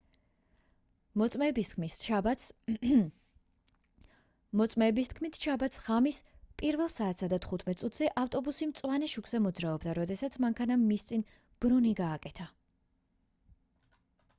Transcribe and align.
მოწმეების 1.21 1.67
თქმით 5.11 5.37
შაბათს 5.43 5.79
ღამის 5.89 6.23
1:15 6.71 6.89
საათზე 6.95 8.09
ავტობუსი 8.25 8.69
მწვანე 8.73 9.11
შუქზე 9.15 9.43
მოძრაობდა 9.49 9.95
როდესაც 10.01 10.39
მანქანამ 10.49 10.89
მის 10.93 11.05
წინ 11.13 11.27
ბრუნი 11.67 11.93
გააკეთა 12.03 12.49